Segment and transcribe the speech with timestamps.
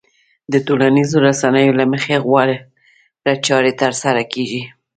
[0.51, 2.57] د ټولنيزو رسنيو له مخې غوره
[3.45, 4.61] چارې ترسره کېږي.